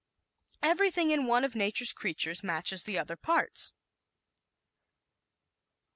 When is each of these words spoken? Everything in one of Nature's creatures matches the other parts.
Everything 0.63 1.11
in 1.11 1.27
one 1.27 1.43
of 1.45 1.55
Nature's 1.55 1.93
creatures 1.93 2.41
matches 2.41 2.85
the 2.85 2.97
other 2.97 3.15
parts. 3.15 3.71